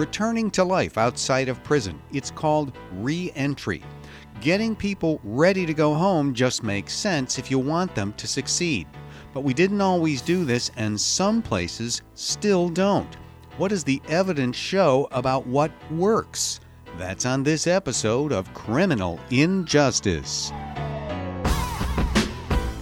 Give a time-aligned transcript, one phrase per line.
[0.00, 2.00] returning to life outside of prison.
[2.10, 3.82] It's called re entry.
[4.40, 8.86] Getting people ready to go home just makes sense if you want them to succeed.
[9.34, 13.14] But we didn't always do this, and some places still don't.
[13.58, 16.60] What does the evidence show about what works?
[16.96, 20.50] That's on this episode of Criminal Injustice.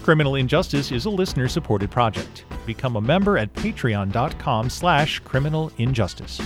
[0.04, 2.44] Criminal Injustice is a listener-supported project.
[2.64, 6.40] Become a member at patreon.com slash criminal injustice.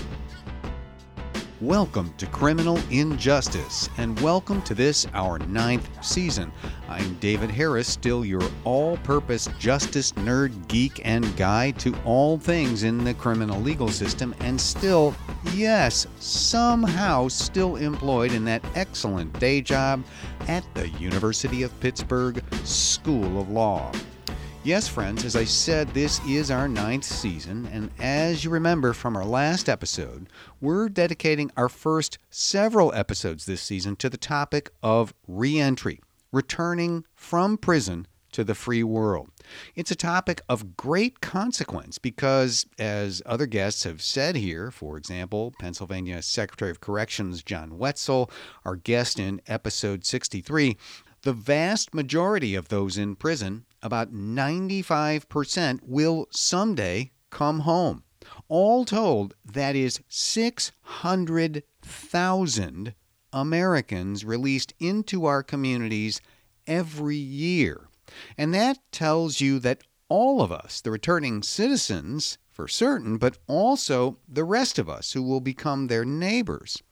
[1.63, 6.51] Welcome to Criminal Injustice, and welcome to this, our ninth season.
[6.89, 12.83] I'm David Harris, still your all purpose justice nerd, geek, and guide to all things
[12.83, 15.15] in the criminal legal system, and still,
[15.55, 20.03] yes, somehow still employed in that excellent day job
[20.49, 23.93] at the University of Pittsburgh School of Law.
[24.65, 29.17] Yes, friends, as I said, this is our ninth season, and as you remember from
[29.17, 30.29] our last episode,
[30.61, 35.99] we're dedicating our first several episodes this season to the topic of reentry,
[36.31, 39.31] returning from prison to the free world.
[39.75, 45.53] It's a topic of great consequence because, as other guests have said here, for example,
[45.59, 48.31] Pennsylvania Secretary of Corrections John Wetzel,
[48.65, 50.77] our guest in episode 63,
[51.23, 58.05] the vast majority of those in prison, about 95%, will someday come home.
[58.49, 62.95] All told, that is 600,000
[63.33, 66.21] Americans released into our communities
[66.67, 67.89] every year.
[68.37, 74.19] And that tells you that all of us, the returning citizens, for certain, but also
[74.29, 76.83] the rest of us who will become their neighbors,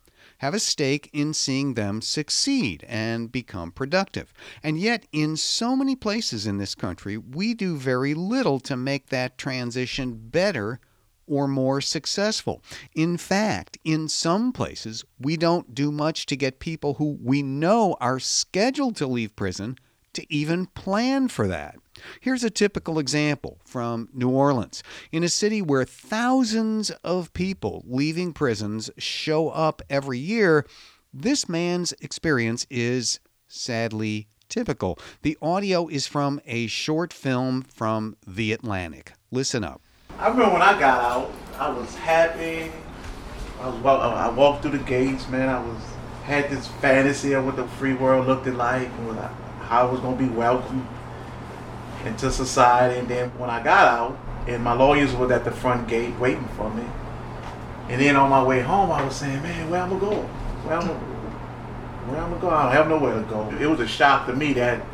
[0.41, 4.33] have a stake in seeing them succeed and become productive.
[4.63, 9.09] And yet, in so many places in this country, we do very little to make
[9.09, 10.81] that transition better
[11.27, 12.63] or more successful.
[12.95, 17.97] In fact, in some places, we don't do much to get people who we know
[18.01, 19.77] are scheduled to leave prison
[20.15, 21.77] to even plan for that.
[22.21, 24.83] Here's a typical example from New Orleans.
[25.13, 30.67] In a city where thousands of people leaving prisons show up every year,
[31.13, 34.99] this man's experience is sadly typical.
[35.23, 39.13] The audio is from a short film from The Atlantic.
[39.31, 39.81] Listen up.
[40.19, 42.71] I remember when I got out, I was happy.
[43.61, 45.49] I, was, I walked through the gates, man.
[45.49, 45.83] I was
[46.25, 50.17] had this fantasy of what the free world looked like, and how I was gonna
[50.17, 50.87] be welcomed
[52.05, 52.99] into society.
[52.99, 56.49] And then when I got out, and my lawyers were at the front gate waiting
[56.57, 56.85] for me.
[57.89, 60.23] And then on my way home, I was saying, man, where am I'm gonna go?
[60.23, 62.51] Where I'm gonna, where I'm gonna go?
[62.51, 63.51] I don't have nowhere to go.
[63.61, 64.85] It was a shock to me that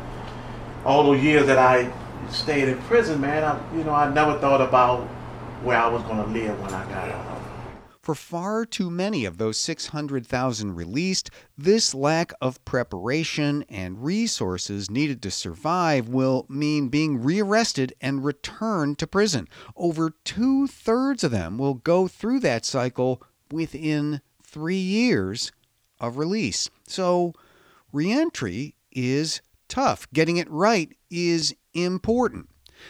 [0.83, 1.91] all those years that I
[2.29, 5.03] stayed in prison, man, I, you know, I never thought about
[5.63, 7.36] where I was gonna live when I got out.
[8.07, 15.21] For far too many of those 600,000 released, this lack of preparation and resources needed
[15.23, 19.49] to survive will mean being rearrested and returned to prison.
[19.75, 25.51] Over two thirds of them will go through that cycle within three years
[25.99, 26.69] of release.
[26.87, 27.33] So,
[27.91, 30.09] reentry is tough.
[30.13, 32.47] Getting it right is important.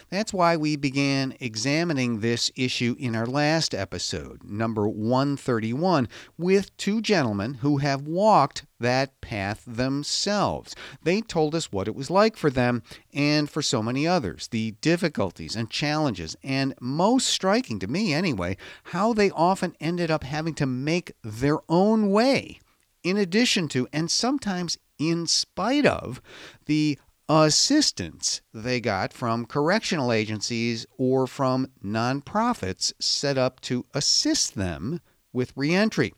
[0.09, 7.01] That's why we began examining this issue in our last episode, number 131, with two
[7.01, 10.75] gentlemen who have walked that path themselves.
[11.01, 12.83] They told us what it was like for them
[13.13, 18.57] and for so many others, the difficulties and challenges, and most striking to me anyway,
[18.85, 22.59] how they often ended up having to make their own way
[23.03, 26.21] in addition to, and sometimes in spite of,
[26.65, 26.99] the
[27.29, 35.01] assistance they got from correctional agencies or from nonprofits set up to assist them
[35.33, 36.13] with reentry.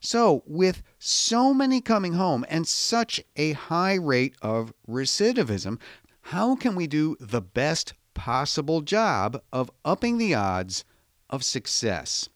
[0.00, 5.80] So, with so many coming home and such a high rate of recidivism,
[6.20, 10.84] how can we do the best possible job of upping the odds
[11.28, 12.28] of success?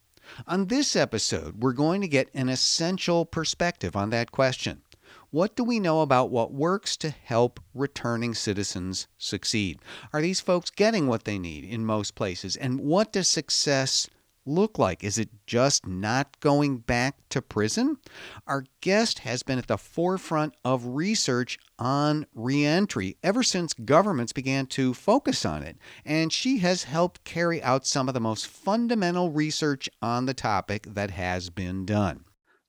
[0.47, 4.83] On this episode, we're going to get an essential perspective on that question.
[5.31, 9.79] What do we know about what works to help returning citizens succeed?
[10.11, 12.57] Are these folks getting what they need in most places?
[12.57, 14.09] And what does success
[14.47, 15.05] look like?
[15.05, 17.99] Is it just not going back to prison?
[18.47, 24.65] Our guest has been at the forefront of research on reentry ever since governments began
[24.69, 25.77] to focus on it,
[26.07, 30.87] and she has helped carry out some of the most fundamental research on the topic
[30.95, 32.25] that has been done.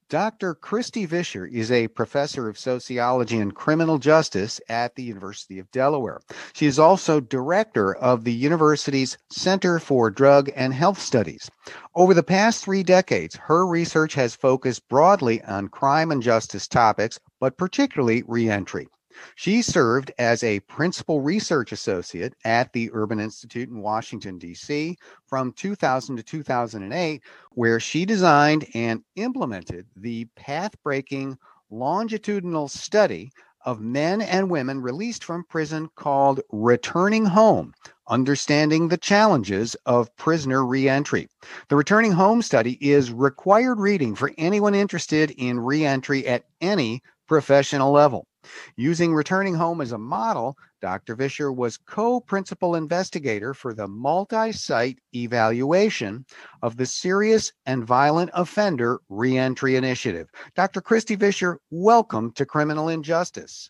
[0.10, 0.56] Dr.
[0.56, 6.20] Christy Visher is a professor of sociology and criminal justice at the University of Delaware.
[6.52, 11.52] She is also director of the university's Center for Drug and Health Studies.
[11.94, 17.20] Over the past three decades, her research has focused broadly on crime and justice topics,
[17.40, 18.88] but particularly reentry.
[19.36, 24.98] She served as a principal research associate at the Urban Institute in Washington, D.C.
[25.28, 27.22] from 2000 to 2008,
[27.52, 31.38] where she designed and implemented the path breaking
[31.70, 33.32] longitudinal study
[33.66, 37.74] of men and women released from prison called Returning Home
[38.08, 41.28] Understanding the Challenges of Prisoner Reentry.
[41.68, 47.94] The Returning Home study is required reading for anyone interested in reentry at any professional
[47.94, 48.28] level.
[48.76, 51.16] Using returning home as a model, Dr.
[51.16, 56.26] Visher was co principal investigator for the multi site evaluation
[56.62, 60.30] of the Serious and Violent Offender Reentry Initiative.
[60.56, 60.82] Dr.
[60.82, 63.70] Christy Visher, welcome to Criminal Injustice.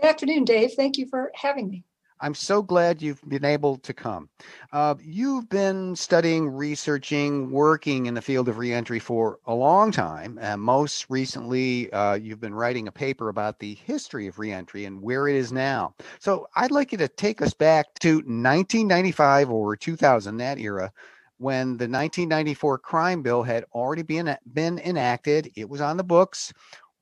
[0.00, 0.74] Good afternoon, Dave.
[0.74, 1.84] Thank you for having me.
[2.20, 4.28] I'm so glad you've been able to come.
[4.72, 10.38] Uh, you've been studying, researching, working in the field of reentry for a long time.
[10.40, 15.02] And most recently, uh, you've been writing a paper about the history of reentry and
[15.02, 15.94] where it is now.
[16.18, 20.90] So I'd like you to take us back to 1995 or 2000, that era,
[21.36, 25.52] when the 1994 crime bill had already been, been enacted.
[25.54, 26.52] It was on the books.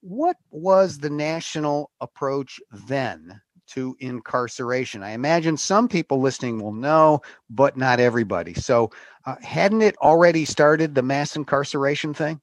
[0.01, 3.41] What was the national approach then
[3.75, 5.03] to incarceration.
[5.03, 8.55] I imagine some people listening will know, but not everybody.
[8.55, 8.91] So,
[9.26, 12.41] uh, hadn't it already started the mass incarceration thing?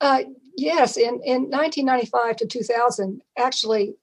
[0.00, 0.22] Uh,
[0.56, 3.94] yes, in, in 1995 to 2000, actually,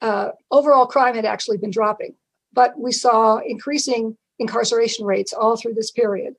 [0.00, 2.14] uh, overall crime had actually been dropping,
[2.52, 6.34] but we saw increasing incarceration rates all through this period.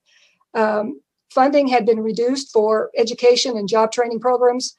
[0.53, 0.99] Um,
[1.31, 4.75] funding had been reduced for education and job training programs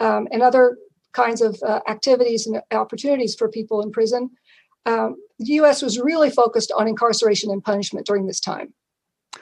[0.00, 0.78] um, and other
[1.12, 4.30] kinds of uh, activities and opportunities for people in prison.
[4.86, 8.74] Um, the US was really focused on incarceration and punishment during this time.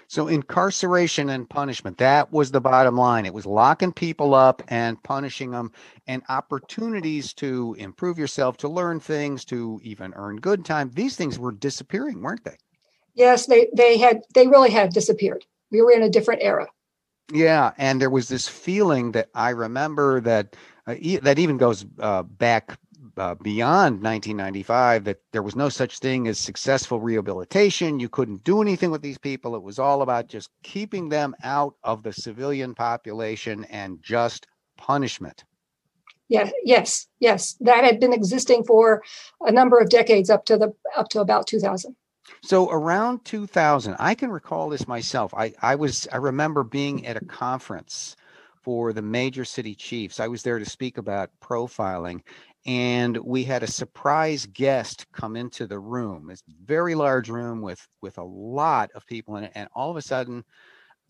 [0.07, 3.27] So, incarceration and punishment, that was the bottom line.
[3.27, 5.73] It was locking people up and punishing them,
[6.07, 10.91] and opportunities to improve yourself, to learn things, to even earn good time.
[10.95, 12.57] These things were disappearing, weren't they?
[13.15, 15.45] Yes, they, they had, they really had disappeared.
[15.71, 16.69] We were in a different era.
[17.33, 17.73] Yeah.
[17.79, 20.57] And there was this feeling that I remember that
[20.87, 22.79] uh, e- that even goes uh, back
[23.17, 28.01] uh, beyond 1995 that there was no such thing as successful rehabilitation.
[28.01, 29.55] You couldn't do anything with these people.
[29.55, 34.47] It was all about just keeping them out of the civilian population and just
[34.77, 35.45] punishment.
[36.29, 37.57] Yeah, yes, yes.
[37.61, 39.03] That had been existing for
[39.41, 41.97] a number of decades up to the up to about 2000.
[42.43, 45.35] So around 2000, I can recall this myself.
[45.35, 48.15] I, I was I remember being at a conference
[48.71, 50.21] for the major city chiefs.
[50.21, 52.21] I was there to speak about profiling,
[52.67, 56.29] and we had a surprise guest come into the room.
[56.29, 59.97] This very large room with with a lot of people in it, and all of
[59.97, 60.45] a sudden.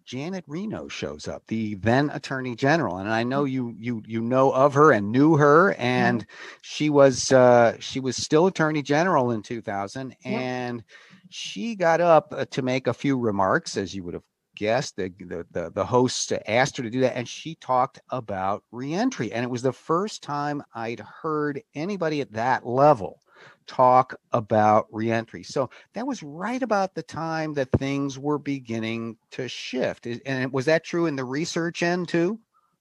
[0.06, 4.50] Janet Reno shows up, the then Attorney General, and I know you you you know
[4.50, 6.58] of her and knew her, and mm-hmm.
[6.62, 10.82] she was uh, she was still Attorney General in 2000, and
[11.28, 14.24] she got up uh, to make a few remarks, as you would have
[14.60, 18.62] guest, the, the, the, the host asked her to do that, and she talked about
[18.70, 19.32] reentry.
[19.32, 23.22] And it was the first time I'd heard anybody at that level
[23.66, 25.42] talk about reentry.
[25.42, 30.06] So that was right about the time that things were beginning to shift.
[30.26, 32.38] And was that true in the research end too?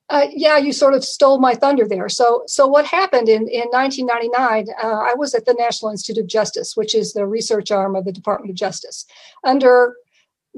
[0.09, 2.09] Uh, yeah, you sort of stole my thunder there.
[2.09, 4.65] So, so what happened in, in 1999?
[4.83, 8.05] Uh, I was at the National Institute of Justice, which is the research arm of
[8.05, 9.05] the Department of Justice,
[9.43, 9.93] under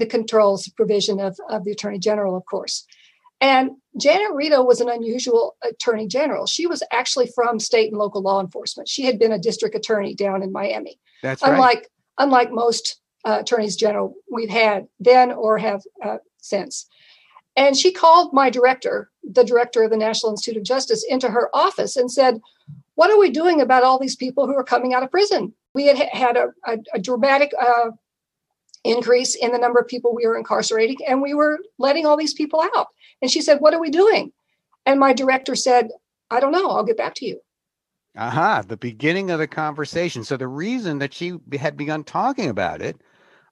[0.02, 2.86] the control supervision of, of the attorney general, of course.
[3.40, 6.48] And Janet Reno was an unusual attorney general.
[6.48, 8.90] She was actually from state and local law enforcement.
[8.90, 11.00] She had been a district attorney down in Miami.
[11.22, 11.88] That's unlike, right.
[12.18, 16.88] Unlike most uh, attorneys general we've had then or have uh, since.
[17.56, 21.50] And she called my director, the director of the National Institute of Justice, into her
[21.54, 22.42] office and said,
[22.96, 25.54] What are we doing about all these people who are coming out of prison?
[25.76, 27.92] We had had a, a, a dramatic uh,
[28.84, 32.34] increase in the number of people we were incarcerating, and we were letting all these
[32.34, 32.88] people out.
[33.22, 34.32] And she said, What are we doing?
[34.86, 35.90] And my director said,
[36.30, 36.70] I don't know.
[36.70, 37.40] I'll get back to you.
[38.18, 40.24] Aha, uh-huh, the beginning of the conversation.
[40.24, 43.00] So the reason that she had begun talking about it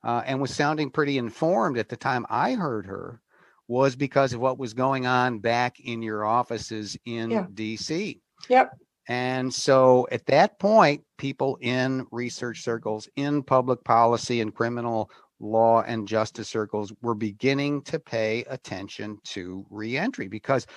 [0.03, 3.21] uh, and was sounding pretty informed at the time I heard her
[3.67, 7.45] was because of what was going on back in your offices in yeah.
[7.53, 8.19] DC.
[8.49, 8.77] Yep.
[9.09, 15.81] And so at that point, people in research circles, in public policy and criminal law
[15.81, 20.67] and justice circles were beginning to pay attention to reentry because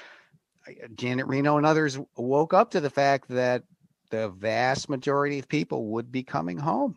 [0.66, 3.64] uh, Janet Reno and others woke up to the fact that
[4.10, 6.96] the vast majority of people would be coming home.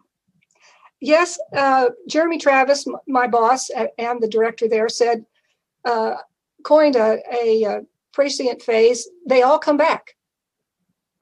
[1.01, 5.25] Yes, uh, Jeremy Travis, my boss and the director there, said,
[5.83, 6.15] uh,
[6.63, 7.81] coined a, a, a,
[8.13, 9.09] prescient phase.
[9.27, 10.15] They all come back.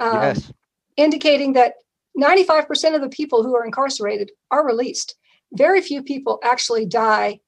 [0.04, 0.52] Um, yes.
[0.98, 1.76] Indicating that
[2.20, 5.16] 95% of the people who are incarcerated are released.
[5.54, 7.40] Very few people actually die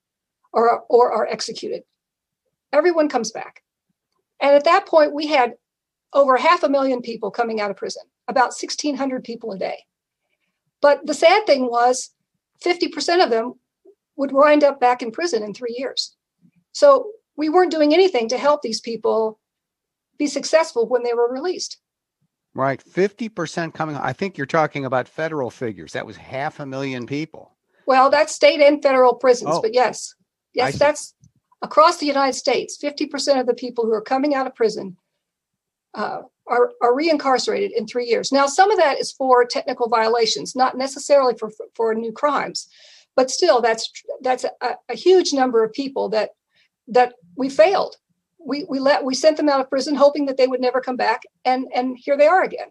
[0.54, 1.84] or, or are executed.
[2.72, 3.62] Everyone comes back.
[4.42, 5.54] And at that point, we had
[6.14, 9.84] over half a million people coming out of prison, about 1,600 people a day.
[10.82, 12.12] But the sad thing was,
[12.64, 13.56] 50% of them
[14.16, 16.16] would wind up back in prison in three years.
[16.72, 19.40] So we weren't doing anything to help these people
[20.18, 21.78] be successful when they were released.
[22.56, 22.82] Right.
[22.84, 23.98] 50% coming.
[23.98, 25.92] I think you're talking about federal figures.
[25.92, 27.52] That was half a million people.
[27.86, 30.16] Well, that's state and federal prisons, oh, but yes.
[30.54, 31.14] Yes, that's
[31.62, 32.78] across the United States.
[32.82, 34.96] 50% of the people who are coming out of prison
[35.94, 38.32] uh, are, are reincarcerated in three years.
[38.32, 42.70] Now, some of that is for technical violations, not necessarily for, for new crimes,
[43.16, 46.32] but still, that's that's a, a huge number of people that
[46.88, 47.96] that we failed.
[48.46, 50.96] We we let we sent them out of prison hoping that they would never come
[50.96, 52.68] back, and and here they are again.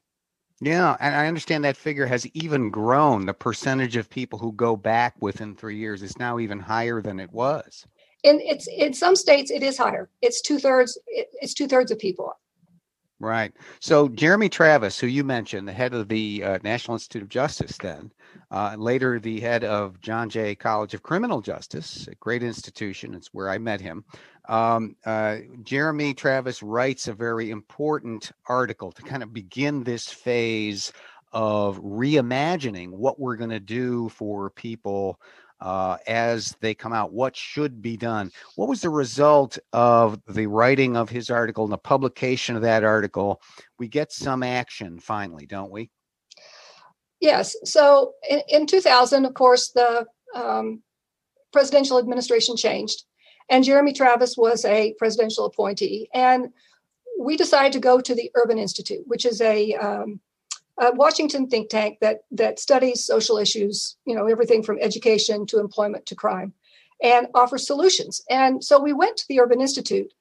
[0.61, 3.27] Yeah, and I understand that figure has even grown.
[3.27, 7.19] The percentage of people who go back within three years is now even higher than
[7.19, 7.87] it was.
[8.23, 10.09] And it's in some states it is higher.
[10.23, 10.99] It's two thirds.
[11.07, 12.33] It's two thirds of people.
[13.25, 13.55] Right.
[13.81, 17.79] So Jeremy Travis, who you mentioned, the head of the uh, National Institute of Justice,
[17.79, 18.13] then
[18.51, 23.15] uh, later the head of John Jay College of Criminal Justice, a great institution.
[23.15, 24.05] It's where I met him.
[24.47, 30.93] Um, uh, Jeremy Travis writes a very important article to kind of begin this phase
[31.33, 35.19] of reimagining what we're going to do for people
[35.65, 37.13] uh, as they come out?
[37.13, 38.31] What should be done?
[38.55, 42.85] What was the result of the writing of his article and the publication of that
[42.85, 43.41] article?
[43.79, 45.91] We get some action finally, don't we?
[47.19, 47.57] Yes.
[47.65, 50.83] So in, in 2000, of course, the um,
[51.51, 53.05] presidential administration changed,
[53.49, 56.11] and Jeremy Travis was a presidential appointee.
[56.13, 56.49] And
[57.19, 60.21] we decided to go to the Urban Institute, which is a um,
[60.79, 65.61] a Washington think tank that that studies social issues, you know, everything from education to
[65.61, 66.53] employment to crime,
[67.03, 68.23] and offers solutions.
[68.29, 70.13] And so we went to the Urban Institute.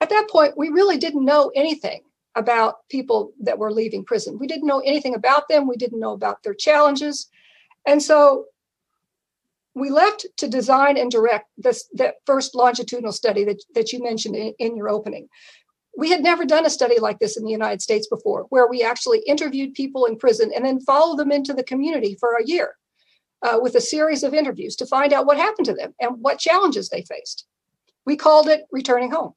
[0.00, 2.02] At that point, we really didn't know anything
[2.34, 4.38] about people that were leaving prison.
[4.38, 5.68] We didn't know anything about them.
[5.68, 7.28] We didn't know about their challenges,
[7.86, 8.46] and so
[9.74, 14.36] we left to design and direct this that first longitudinal study that, that you mentioned
[14.36, 15.28] in, in your opening
[15.96, 18.82] we had never done a study like this in the United States before, where we
[18.82, 22.76] actually interviewed people in prison and then followed them into the community for a year
[23.42, 26.38] uh, with a series of interviews to find out what happened to them and what
[26.38, 27.46] challenges they faced.
[28.06, 29.34] We called it Returning Home.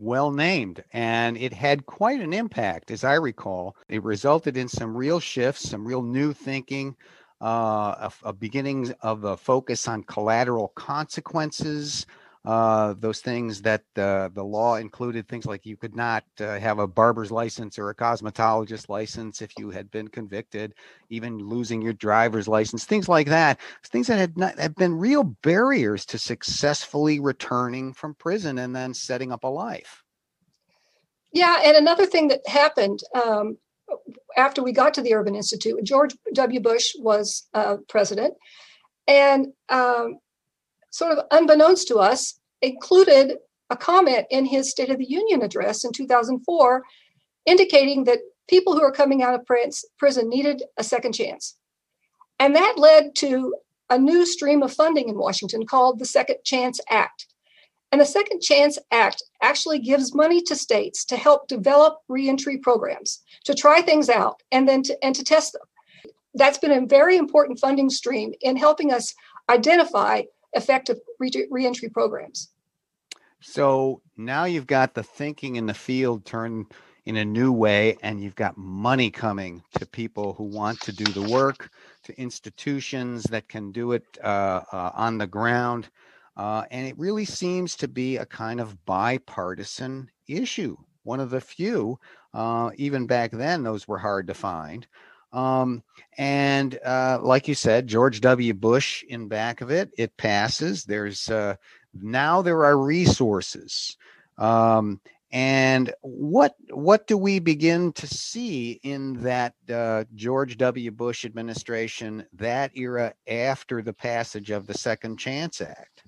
[0.00, 3.76] Well named, and it had quite an impact, as I recall.
[3.88, 6.94] It resulted in some real shifts, some real new thinking,
[7.42, 12.06] uh, a, a beginnings of a focus on collateral consequences,
[12.44, 16.78] uh, those things that uh, the law included things like you could not uh, have
[16.78, 20.74] a barber's license or a cosmetologist license if you had been convicted,
[21.10, 23.58] even losing your driver's license, things like that.
[23.84, 28.94] Things that had not had been real barriers to successfully returning from prison and then
[28.94, 30.04] setting up a life.
[31.32, 33.58] Yeah, and another thing that happened um,
[34.36, 36.60] after we got to the Urban Institute, George W.
[36.60, 38.34] Bush was uh, president,
[39.06, 40.18] and um,
[40.90, 43.38] sort of unbeknownst to us, included
[43.70, 46.82] a comment in his State of the Union address in 2004
[47.46, 48.18] indicating that
[48.48, 49.46] people who are coming out of
[49.98, 51.56] prison needed a second chance.
[52.38, 53.54] And that led to
[53.90, 57.26] a new stream of funding in Washington called the Second Chance Act.
[57.90, 63.22] And the Second Chance Act actually gives money to states to help develop reentry programs,
[63.44, 65.62] to try things out and then to, and to test them.
[66.34, 69.14] That's been a very important funding stream in helping us
[69.48, 72.50] identify effective re- reentry programs.
[73.40, 76.66] So now you've got the thinking in the field turned
[77.04, 81.04] in a new way, and you've got money coming to people who want to do
[81.04, 81.70] the work,
[82.02, 85.88] to institutions that can do it uh, uh, on the ground.
[86.36, 91.40] Uh, and it really seems to be a kind of bipartisan issue, one of the
[91.40, 91.98] few.
[92.34, 94.86] Uh, even back then, those were hard to find.
[95.32, 95.82] Um,
[96.16, 98.54] and uh, like you said, George W.
[98.54, 100.84] Bush in back of it, it passes.
[100.84, 101.56] There's uh,
[101.94, 103.96] now there are resources.
[104.38, 110.90] Um, And what what do we begin to see in that uh, George W.
[110.90, 116.04] Bush administration, that era after the passage of the Second Chance Act?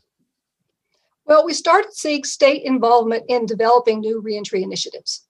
[1.26, 5.28] Well, we started seeing state involvement in developing new reentry initiatives,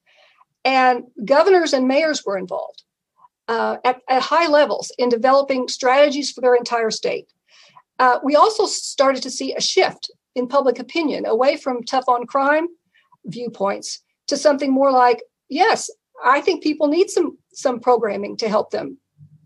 [0.65, 2.85] and governors and mayors were involved
[3.51, 7.27] uh, at, at, high levels in developing strategies for their entire state.
[7.99, 12.27] Uh, we also started to see a shift in public opinion away from tough on
[12.27, 12.69] crime
[13.27, 15.91] viewpoints to something more like, yes,
[16.25, 18.99] I think people need some some programming to help them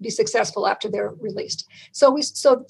[0.03, 1.67] be successful after they're released.
[1.93, 2.67] So we so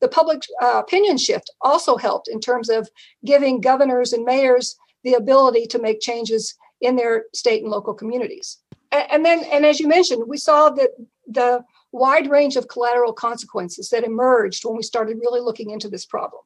[0.00, 2.88] the public uh, opinion shift also helped in terms of
[3.26, 8.61] giving governors and mayors the ability to make changes in their state and local communities.
[8.92, 10.90] And, then, and as you mentioned, we saw that
[11.26, 16.06] the wide range of collateral consequences that emerged when we started really looking into this
[16.06, 16.42] problem.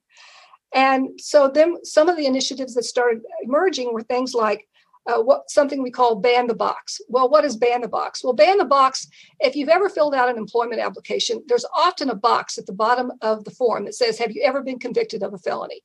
[0.74, 4.68] And so then some of the initiatives that started emerging were things like
[5.06, 7.00] uh, what something we call ban the box.
[7.08, 8.24] Well, what is ban the box?
[8.24, 9.06] Well, ban the box,
[9.38, 13.12] if you've ever filled out an employment application, there's often a box at the bottom
[13.22, 15.82] of the form that says, Have you ever been convicted of a felony?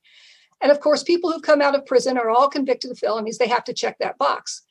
[0.59, 3.37] And of course, people who've come out of prison are all convicted of felonies.
[3.37, 4.63] They have to check that box.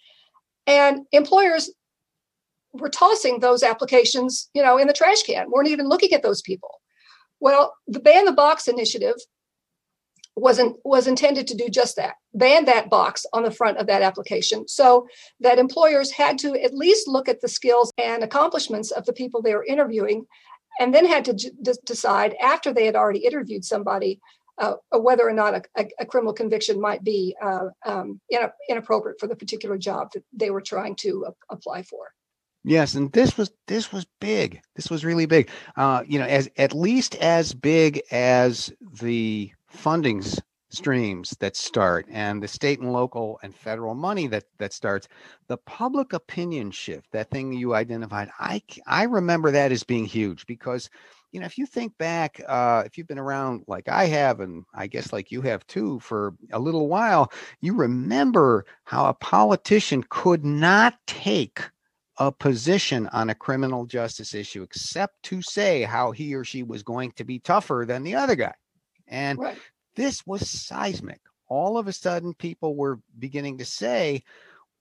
[0.67, 1.71] And employers
[2.73, 6.23] were tossing those applications, you know, in the trash can, We weren't even looking at
[6.23, 6.81] those people.
[7.41, 9.17] Well, the Ban the Box initiative
[10.37, 14.03] wasn't was intended to do just that ban that box on the front of that
[14.03, 15.07] application so
[15.41, 19.43] that employers had to at least look at the skills and accomplishments of the people
[19.43, 20.25] they were interviewing
[20.79, 21.51] and then had to d-
[21.85, 24.21] decide after they had already interviewed somebody
[24.59, 28.21] uh, whether or not a, a, a, criminal conviction might be uh, um,
[28.69, 32.09] inappropriate for the particular job that they were trying to a- apply for
[32.65, 34.61] Yes, and this was this was big.
[34.77, 35.49] This was really big.
[35.77, 40.39] Uh, you know, as at least as big as the fundings
[40.69, 45.09] streams that start and the state and local and federal money that that starts
[45.49, 50.47] the public opinion shift that thing you identified i i remember that as being huge
[50.47, 50.89] because
[51.33, 54.65] you know if you think back uh, if you've been around like i have and
[54.73, 60.05] i guess like you have too for a little while you remember how a politician
[60.09, 61.63] could not take
[62.21, 66.85] a position on a criminal justice issue except to say how he or she was
[66.85, 68.55] going to be tougher than the other guy
[69.11, 69.59] and right.
[69.97, 71.21] this was seismic.
[71.49, 74.23] All of a sudden, people were beginning to say,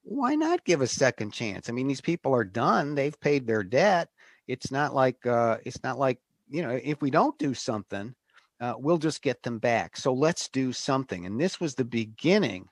[0.03, 1.68] why not give a second chance?
[1.68, 2.96] I mean, these people are done.
[2.96, 4.09] They've paid their debt.
[4.48, 8.13] It's not like, uh, it's not like, you know, if we don't do something,
[8.61, 9.98] uh, we'll just get them back.
[9.98, 11.25] So let's do something.
[11.25, 12.70] And this was the beginning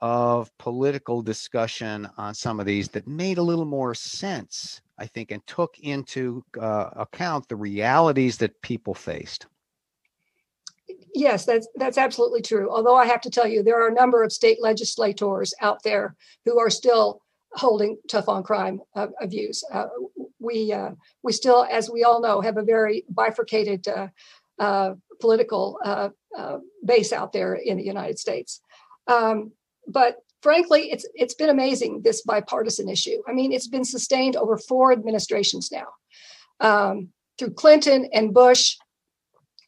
[0.00, 5.30] of political discussion on some of these that made a little more sense, I think,
[5.30, 9.46] and took into uh, account the realities that people faced
[11.14, 12.70] yes, that's that's absolutely true.
[12.70, 16.16] Although I have to tell you, there are a number of state legislators out there
[16.44, 19.64] who are still holding tough on crime uh, views.
[19.72, 19.86] Uh,
[20.38, 20.90] we uh,
[21.22, 24.08] we still, as we all know, have a very bifurcated uh,
[24.58, 26.08] uh, political uh,
[26.84, 28.60] base out there in the United States.
[29.06, 29.52] Um,
[29.92, 33.22] but frankly, it's it's been amazing this bipartisan issue.
[33.28, 35.88] I mean, it's been sustained over four administrations now,
[36.60, 38.76] um, through Clinton and Bush,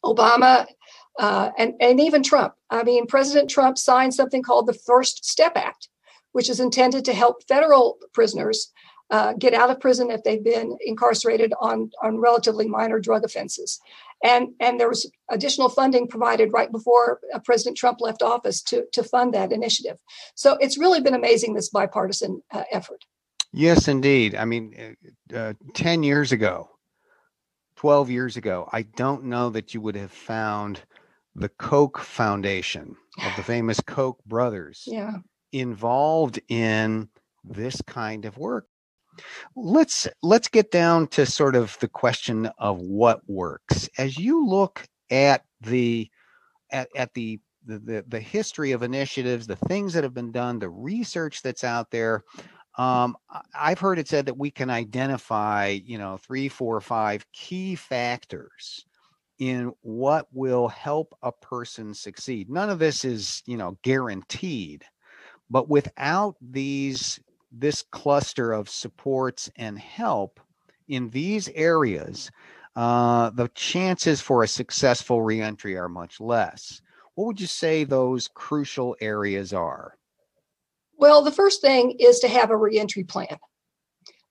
[0.03, 0.65] Obama,
[1.19, 2.53] uh, and, and even Trump.
[2.69, 5.89] I mean, President Trump signed something called the First Step Act,
[6.31, 8.71] which is intended to help federal prisoners
[9.09, 13.79] uh, get out of prison if they've been incarcerated on, on relatively minor drug offenses.
[14.23, 18.85] And, and there was additional funding provided right before uh, President Trump left office to,
[18.93, 19.97] to fund that initiative.
[20.35, 23.03] So it's really been amazing, this bipartisan uh, effort.
[23.51, 24.35] Yes, indeed.
[24.35, 24.95] I mean,
[25.31, 26.69] uh, uh 10 years ago,
[27.75, 30.81] 12 years ago, I don't know that you would have found
[31.35, 35.17] the Koch Foundation of the famous Koch brothers yeah.
[35.51, 37.09] involved in
[37.43, 38.67] this kind of work.
[39.55, 43.89] Let's let's get down to sort of the question of what works.
[43.97, 46.09] As you look at the
[46.71, 50.69] at, at the, the the history of initiatives, the things that have been done, the
[50.69, 52.23] research that's out there,
[52.77, 53.15] um,
[53.55, 58.85] I've heard it said that we can identify, you know, three, four, five key factors
[59.39, 62.49] in what will help a person succeed.
[62.49, 64.83] None of this is, you know, guaranteed,
[65.49, 67.19] but without these
[67.53, 70.39] this cluster of supports and help
[70.87, 72.31] in these areas,
[72.75, 76.81] uh, the chances for a successful reentry are much less.
[77.15, 79.97] What would you say those crucial areas are?
[80.97, 83.37] Well, the first thing is to have a reentry plan.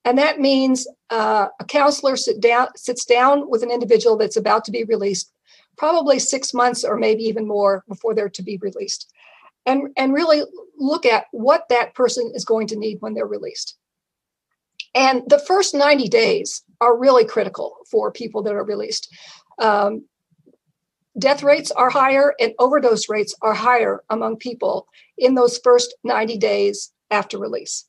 [0.05, 4.65] And that means uh, a counselor sit down, sits down with an individual that's about
[4.65, 5.33] to be released,
[5.79, 9.13] probably six months or maybe even more before they're to be released.
[9.65, 10.43] And, and really
[10.83, 13.77] look at what that person is going to need when they're released.
[14.95, 19.09] And the first 90 days are really critical for people that are released.
[19.59, 20.05] Um,
[21.19, 26.37] death rates are higher and overdose rates are higher among people in those first 90
[26.39, 27.87] days after release.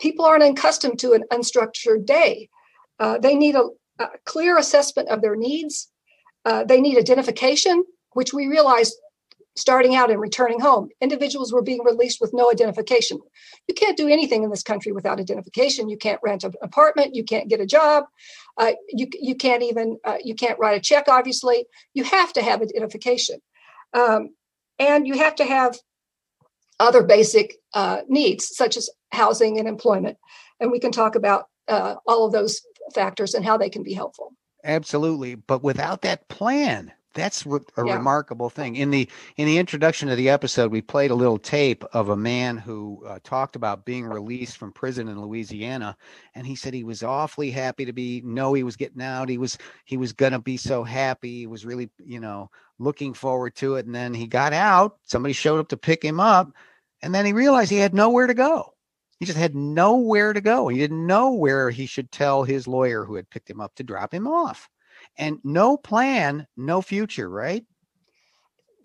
[0.00, 2.50] People aren't accustomed to an unstructured day.
[2.98, 5.90] Uh, they need a, a, clear assessment of their needs.
[6.44, 8.94] Uh, they need identification, which we realized
[9.56, 10.88] starting out and returning home.
[11.00, 13.18] Individuals were being released with no identification.
[13.66, 15.88] You can't do anything in this country without identification.
[15.88, 17.14] You can't rent an apartment.
[17.14, 18.04] You can't get a job.
[18.58, 21.08] Uh, you you can't even uh, you can't write a check.
[21.08, 23.40] Obviously, you have to have identification,
[23.94, 24.30] um,
[24.78, 25.78] and you have to have
[26.78, 30.18] other basic uh, needs such as housing and employment.
[30.60, 32.60] And we can talk about uh, all of those
[32.94, 34.32] factors and how they can be helpful.
[34.64, 37.96] Absolutely, but without that plan, that's a yeah.
[37.96, 38.76] remarkable thing.
[38.76, 42.16] In the in the introduction to the episode, we played a little tape of a
[42.16, 45.96] man who uh, talked about being released from prison in Louisiana,
[46.34, 49.28] and he said he was awfully happy to be know he was getting out.
[49.28, 51.40] He was he was gonna be so happy.
[51.40, 53.86] He was really you know looking forward to it.
[53.86, 54.98] And then he got out.
[55.04, 56.52] Somebody showed up to pick him up,
[57.02, 58.74] and then he realized he had nowhere to go.
[59.18, 60.68] He just had nowhere to go.
[60.68, 63.82] He didn't know where he should tell his lawyer who had picked him up to
[63.82, 64.68] drop him off
[65.18, 67.64] and no plan, no future, right?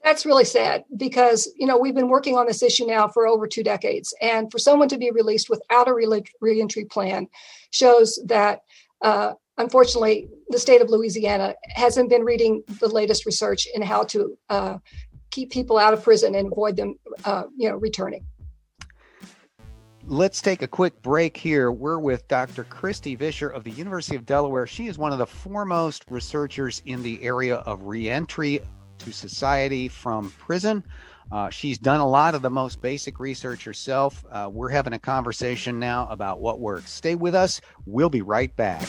[0.04, 3.48] That's really sad because you know we've been working on this issue now for over
[3.48, 7.28] two decades, and for someone to be released without a reentry plan
[7.70, 8.62] shows that
[9.02, 14.38] uh, unfortunately the state of Louisiana hasn't been reading the latest research in how to
[14.50, 14.78] uh,
[15.30, 18.26] keep people out of prison and avoid them, uh, you know, returning.
[20.08, 21.72] Let's take a quick break here.
[21.72, 22.64] We're with Dr.
[22.64, 24.66] Christy Visher of the University of Delaware.
[24.66, 28.62] She is one of the foremost researchers in the area of reentry
[28.98, 30.84] to society from prison.
[31.32, 34.26] Uh, she's done a lot of the most basic research herself.
[34.32, 36.92] Uh, we're having a conversation now about what works.
[36.92, 37.62] Stay with us.
[37.86, 38.88] We'll be right back.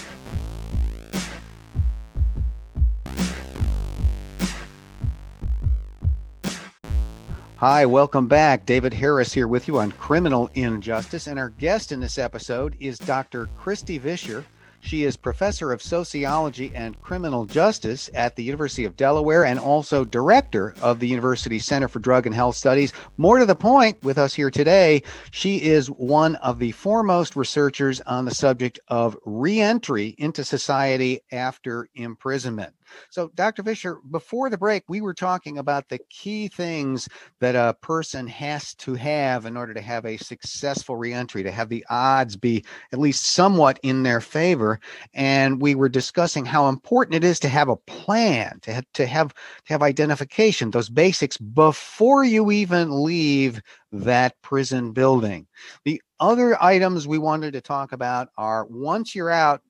[7.62, 8.66] Hi, welcome back.
[8.66, 11.28] David Harris here with you on Criminal Injustice.
[11.28, 13.46] And our guest in this episode is Dr.
[13.56, 14.44] Christy Visher.
[14.80, 20.04] She is professor of sociology and criminal justice at the University of Delaware and also
[20.04, 22.92] director of the University Center for Drug and Health Studies.
[23.16, 28.00] More to the point, with us here today, she is one of the foremost researchers
[28.00, 32.74] on the subject of reentry into society after imprisonment.
[33.10, 33.62] So, Dr.
[33.62, 37.08] Visher, before the break, we were talking about the key things
[37.40, 41.68] that a person has to have in order to have a successful reentry, to have
[41.68, 44.80] the odds be at least somewhat in their favor.
[45.14, 49.06] And we were discussing how important it is to have a plan, to have, to
[49.06, 53.60] have to have identification, those basics before you even leave
[53.92, 55.46] that prison building.
[55.84, 59.62] The other items we wanted to talk about are once you're out,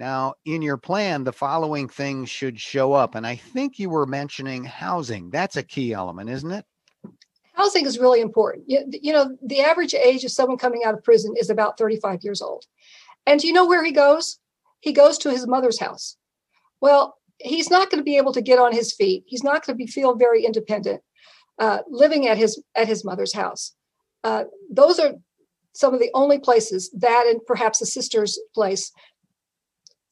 [0.00, 3.14] now, in your plan, the following things should show up.
[3.14, 5.30] And I think you were mentioning housing.
[5.30, 6.64] That's a key element, isn't it?
[7.52, 8.64] Housing is really important.
[8.66, 12.20] You, you know, the average age of someone coming out of prison is about 35
[12.22, 12.64] years old.
[13.26, 14.38] And do you know where he goes?
[14.80, 16.16] He goes to his mother's house.
[16.80, 19.24] Well, he's not going to be able to get on his feet.
[19.26, 21.02] He's not going to be feel very independent
[21.58, 23.74] uh, living at his at his mother's house.
[24.24, 25.12] Uh, those are
[25.74, 28.90] some of the only places that and perhaps a sister's place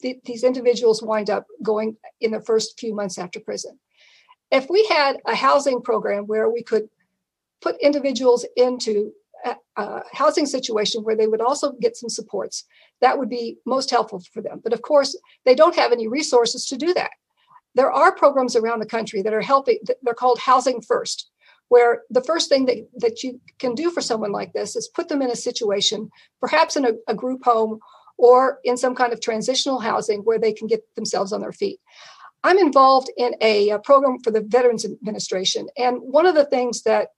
[0.02, 3.78] th- these individuals wind up going in the first few months after prison.
[4.50, 6.88] If we had a housing program where we could
[7.60, 9.12] put individuals into
[9.44, 12.64] a, a housing situation where they would also get some supports,
[13.00, 14.60] that would be most helpful for them.
[14.62, 17.10] But of course, they don't have any resources to do that.
[17.74, 21.30] There are programs around the country that are helping, they're called Housing First
[21.68, 25.08] where the first thing that, that you can do for someone like this is put
[25.08, 27.78] them in a situation, perhaps in a, a, group home
[28.18, 31.80] or in some kind of transitional housing where they can get themselves on their feet.
[32.44, 35.68] I'm involved in a, a, program for the Veterans Administration.
[35.76, 37.08] And one of the things that,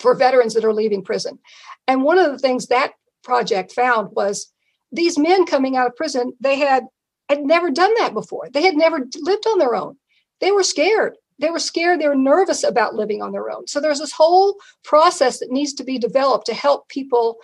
[0.00, 1.38] for veterans that are leaving prison,
[1.86, 2.92] and one of the things that
[3.22, 4.52] project found was
[4.92, 6.84] these men coming out of prison, they had,
[7.28, 8.48] had never done that before.
[8.50, 9.96] They had never lived on their own.
[10.40, 11.16] They were scared.
[11.38, 12.00] They were scared.
[12.00, 13.66] They were nervous about living on their own.
[13.66, 17.38] So there's this whole process that needs to be developed to help people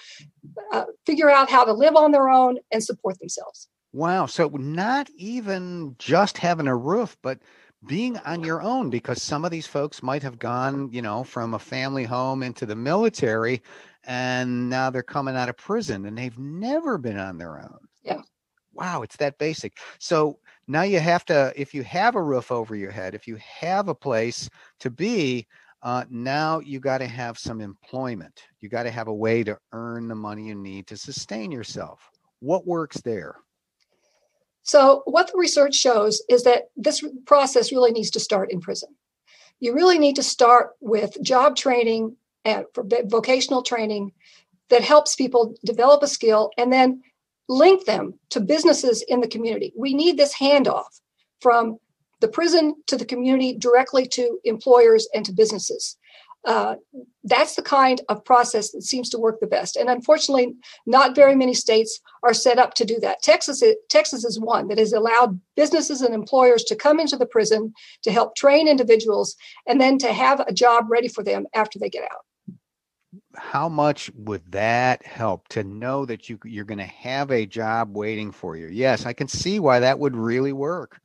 [0.72, 3.68] uh, figure out how to live on their own and support themselves.
[3.92, 4.26] Wow.
[4.26, 7.38] So not even just having a roof, but
[7.86, 11.54] being on your own because some of these folks might have gone, you know, from
[11.54, 13.60] a family home into the military
[14.04, 17.78] and now they're coming out of prison and they've never been on their own.
[18.02, 18.22] Yeah.
[18.72, 19.76] Wow, it's that basic.
[19.98, 20.38] So
[20.72, 23.88] now you have to if you have a roof over your head, if you have
[23.88, 24.48] a place
[24.80, 25.46] to be,
[25.82, 28.44] Uh, now you got to have some employment.
[28.60, 31.98] You got to have a way to earn the money you need to sustain yourself.
[32.38, 33.34] What works there?
[34.62, 38.90] So, what the research shows is that this process really needs to start in prison.
[39.58, 42.64] You really need to start with job training and
[43.06, 44.12] vocational training
[44.68, 47.02] that helps people develop a skill and then
[47.48, 49.72] link them to businesses in the community.
[49.76, 51.00] We need this handoff
[51.40, 51.78] from
[52.20, 55.96] the prison to the community directly to employers and to businesses.
[56.44, 56.74] Uh,
[57.24, 59.76] that's the kind of process that seems to work the best.
[59.76, 60.54] And unfortunately,
[60.86, 63.22] not very many states are set up to do that.
[63.22, 67.72] Texas, Texas is one that has allowed businesses and employers to come into the prison
[68.02, 69.36] to help train individuals
[69.68, 72.24] and then to have a job ready for them after they get out.
[73.36, 77.94] How much would that help to know that you you're going to have a job
[77.94, 78.68] waiting for you?
[78.68, 81.00] Yes, I can see why that would really work.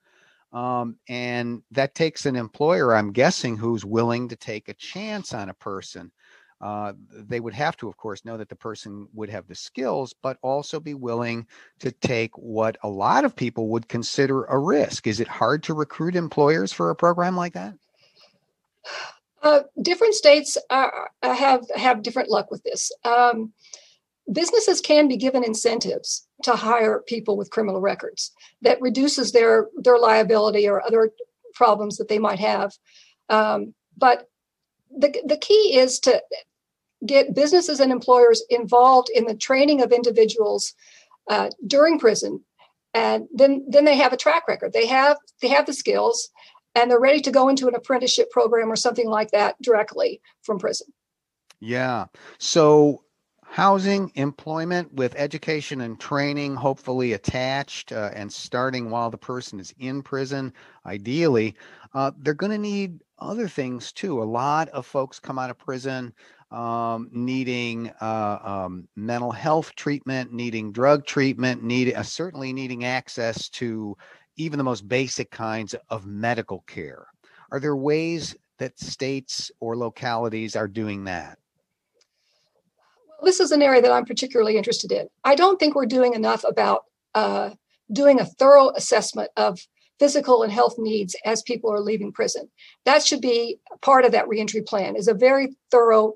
[0.53, 5.49] Um, and that takes an employer, I'm guessing, who's willing to take a chance on
[5.49, 6.11] a person.
[6.59, 10.15] Uh, they would have to, of course, know that the person would have the skills,
[10.23, 11.45] but also be willing
[11.79, 15.05] to take what a lot of people would consider a risk.
[15.05, 17.75] Is it hard to recruit employers for a program like that?
[19.43, 22.91] Uh, different states are, have have different luck with this.
[23.03, 23.53] Um,
[24.31, 29.97] businesses can be given incentives to hire people with criminal records that reduces their their
[29.97, 31.11] liability or other
[31.53, 32.73] problems that they might have
[33.29, 34.29] um, but
[34.95, 36.21] the, the key is to
[37.05, 40.73] get businesses and employers involved in the training of individuals
[41.29, 42.43] uh, during prison
[42.93, 46.29] and then then they have a track record they have they have the skills
[46.77, 50.59] and they're ready to go into an apprenticeship program or something like that directly from
[50.59, 50.87] prison
[51.59, 52.05] yeah
[52.37, 53.03] so
[53.49, 59.73] housing, employment with education and training, hopefully attached uh, and starting while the person is
[59.79, 60.53] in prison,
[60.85, 61.55] ideally.
[61.93, 64.21] Uh, they're going to need other things too.
[64.21, 66.13] A lot of folks come out of prison
[66.51, 73.49] um, needing uh, um, mental health treatment, needing drug treatment, need, uh, certainly needing access
[73.49, 73.97] to
[74.37, 77.07] even the most basic kinds of medical care.
[77.51, 81.37] Are there ways that states or localities are doing that?
[83.23, 85.07] this is an area that I'm particularly interested in.
[85.23, 87.51] I don't think we're doing enough about uh,
[87.91, 89.59] doing a thorough assessment of
[89.99, 92.49] physical and health needs as people are leaving prison.
[92.85, 94.95] That should be part of that reentry plan.
[94.95, 96.13] Is a very thorough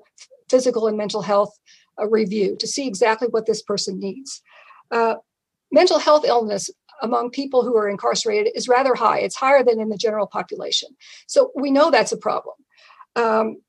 [0.48, 1.58] physical and mental health
[2.00, 4.40] uh, review to see exactly what this person needs.
[4.90, 5.16] Uh,
[5.72, 9.20] mental health illness among people who are incarcerated is rather high.
[9.20, 10.90] It's higher than in the general population.
[11.26, 12.56] So we know that's a problem.
[13.16, 13.62] Um,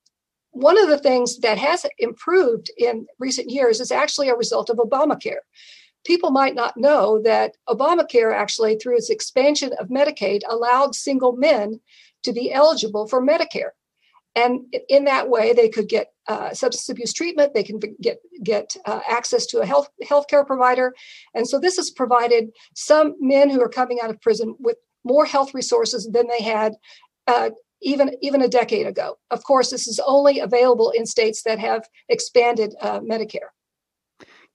[0.52, 4.78] one of the things that has improved in recent years is actually a result of
[4.78, 5.42] Obamacare.
[6.06, 11.80] People might not know that Obamacare actually, through its expansion of Medicaid, allowed single men
[12.24, 13.72] to be eligible for Medicare.
[14.36, 17.54] And in that way, they could get uh, substance abuse treatment.
[17.54, 20.94] They can get get uh, access to a health healthcare provider,
[21.36, 25.26] and so this has provided some men who are coming out of prison with more
[25.26, 26.74] health resources than they had
[27.28, 29.18] uh, even even a decade ago.
[29.30, 33.52] Of course, this is only available in states that have expanded uh, Medicare.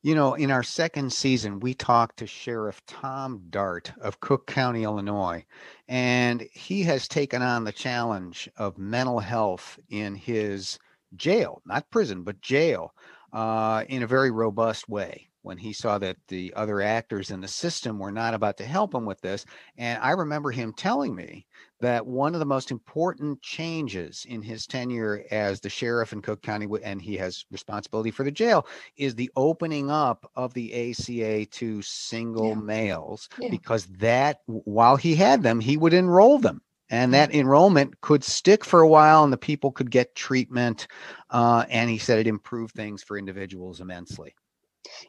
[0.00, 4.84] You know, in our second season, we talked to Sheriff Tom Dart of Cook County,
[4.84, 5.44] Illinois,
[5.88, 10.78] and he has taken on the challenge of mental health in his
[11.16, 12.94] jail, not prison, but jail,
[13.32, 17.48] uh, in a very robust way when he saw that the other actors in the
[17.48, 19.44] system were not about to help him with this.
[19.76, 21.44] And I remember him telling me
[21.80, 26.42] that one of the most important changes in his tenure as the sheriff in Cook
[26.42, 31.46] County, and he has responsibility for the jail, is the opening up of the ACA
[31.46, 32.54] to single yeah.
[32.54, 33.50] males, yeah.
[33.50, 36.60] because that, while he had them, he would enroll them
[36.90, 40.86] and that enrollment could stick for a while and the people could get treatment
[41.30, 44.34] uh, and he said it improved things for individuals immensely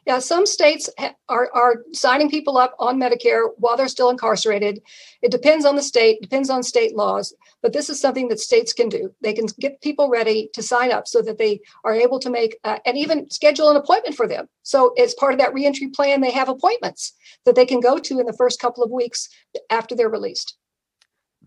[0.06, 0.88] yeah, some states
[1.28, 4.80] are, are signing people up on Medicare while they're still incarcerated.
[5.22, 8.72] It depends on the state, depends on state laws, but this is something that states
[8.72, 9.14] can do.
[9.20, 12.56] They can get people ready to sign up so that they are able to make
[12.64, 14.48] uh, and even schedule an appointment for them.
[14.62, 17.14] So, as part of that reentry plan, they have appointments
[17.44, 19.28] that they can go to in the first couple of weeks
[19.70, 20.56] after they're released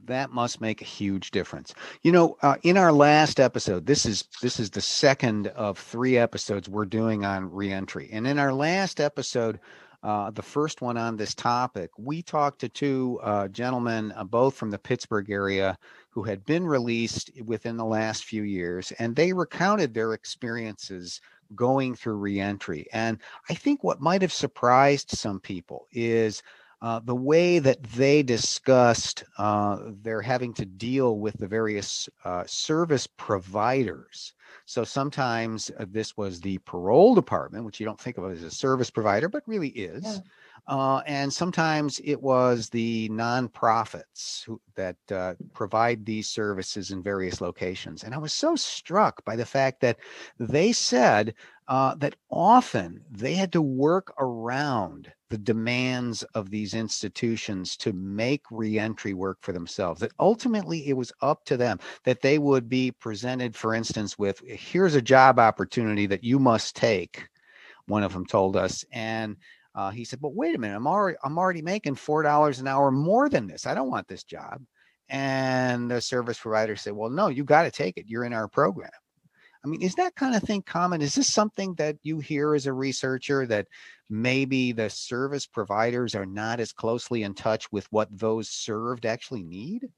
[0.06, 1.74] that must make a huge difference.
[2.02, 6.18] You know uh, in our last episode this is this is the second of three
[6.18, 8.10] episodes we're doing on reentry.
[8.12, 9.60] And in our last episode
[10.04, 14.56] uh, the first one on this topic we talked to two uh, gentlemen uh, both
[14.56, 15.78] from the pittsburgh area
[16.10, 21.22] who had been released within the last few years and they recounted their experiences
[21.56, 22.88] going through reentry.
[22.94, 26.42] And i think what might have surprised some people is
[26.84, 32.44] uh, the way that they discussed uh, they're having to deal with the various uh,
[32.46, 34.34] service providers.
[34.66, 38.52] So sometimes uh, this was the parole department, which you don't think of as a
[38.52, 40.04] service provider, but really is.
[40.04, 40.18] Yeah.
[40.68, 47.42] Uh, and sometimes it was the nonprofits who, that uh, provide these services in various
[47.42, 48.04] locations.
[48.04, 49.98] And I was so struck by the fact that
[50.40, 51.34] they said
[51.68, 58.44] uh, that often they had to work around the demands of these institutions to make
[58.52, 60.02] reentry work for themselves.
[60.02, 64.42] That ultimately it was up to them, that they would be presented, for instance, with
[64.46, 67.28] here's a job opportunity that you must take.
[67.88, 68.86] One of them told us.
[68.92, 69.38] And
[69.76, 72.68] uh, he said, "But wait a minute, I'm already I'm already making four dollars an
[72.68, 73.66] hour more than this.
[73.68, 74.62] I don't want this job."
[75.10, 78.06] And the service provider said, "Well, no, you got to take it.
[78.08, 78.92] You're in our program."
[79.64, 81.02] I mean, is that kind of thing common?
[81.02, 83.68] Is this something that you hear as a researcher that
[84.10, 89.44] maybe the service providers are not as closely in touch with what those served actually
[89.44, 89.90] need?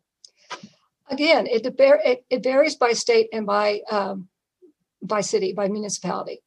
[1.10, 4.28] Again, it it, it varies by state and by um,
[5.02, 6.42] by city, by municipality.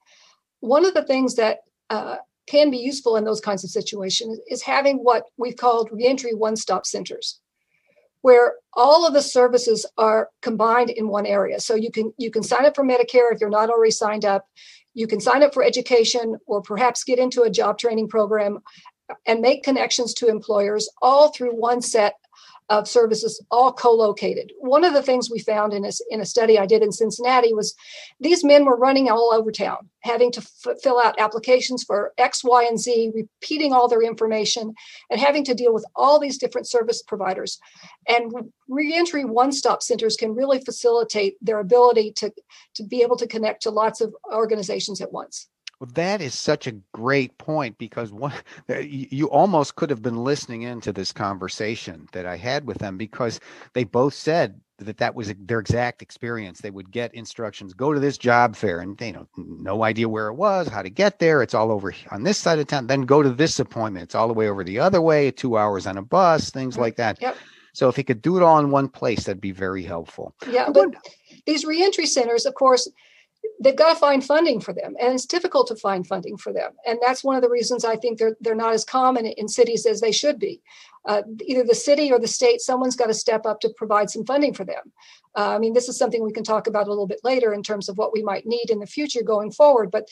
[0.61, 1.59] One of the things that
[1.90, 6.35] uh, can be useful in those kinds of situations is having what we've called reentry
[6.35, 7.40] one-stop centers
[8.22, 11.61] where all of the services are combined in one area.
[11.61, 14.46] So you can you can sign up for medicare if you're not already signed up.
[14.94, 18.59] You can sign up for education or perhaps get into a job training program
[19.26, 22.14] and make connections to employers all through one set
[22.68, 24.52] of services all co-located.
[24.59, 27.54] One of the things we found in a, in a study I did in Cincinnati
[27.54, 27.74] was
[28.20, 32.44] these men were running all over town, having to f- fill out applications for X,
[32.44, 34.74] Y, and Z, repeating all their information,
[35.11, 37.59] and having to deal with all these different service providers.
[38.07, 38.33] And
[38.68, 42.33] reentry one-stop centers can really facilitate their ability to,
[42.74, 45.48] to be able to connect to lots of organizations at once.
[45.81, 48.33] Well, that is such a great point because what
[48.81, 53.38] you almost could have been listening into this conversation that I had with them because
[53.75, 56.61] they both said that that was their exact experience.
[56.61, 60.29] They would get instructions, go to this job fair, and they know no idea where
[60.29, 61.43] it was, how to get there.
[61.43, 62.87] It's all over on this side of town.
[62.87, 64.05] Then go to this appointment.
[64.05, 65.31] It's all the way over the other way.
[65.31, 67.21] Two hours on a bus, things mm, like that.
[67.21, 67.37] Yep.
[67.73, 70.35] So if he could do it all in one place, that'd be very helpful.
[70.51, 70.95] Yeah, but
[71.47, 72.88] these reentry centers, of course,
[73.61, 76.72] they've got to find funding for them and it's difficult to find funding for them.
[76.87, 79.87] And that's one of the reasons i think they're, they're not as common in cities
[79.87, 80.62] as they should be.
[81.05, 84.24] Uh, either the city or the state someone's got to step up to provide some
[84.24, 84.92] funding for them.
[85.37, 87.62] Uh, i mean this is something we can talk about a little bit later in
[87.62, 90.09] terms of what we might need in the future going forward but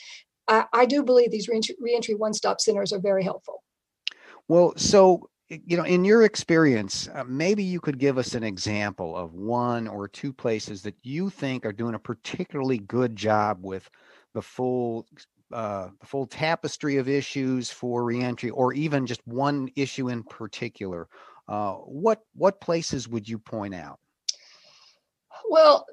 [0.47, 3.63] i, I do believe these reentry, reentry one-stop centers are very helpful.
[4.47, 9.15] Well so you know, in your experience, uh, maybe you could give us an example
[9.15, 13.89] of one or two places that you think are doing a particularly good job with
[14.33, 15.07] the full
[15.53, 21.07] uh, the full tapestry of issues for reentry, or even just one issue in particular.
[21.47, 23.99] Uh, what what places would you point out?
[25.49, 25.85] Well,